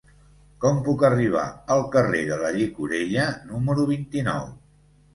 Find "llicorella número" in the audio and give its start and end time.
2.57-3.89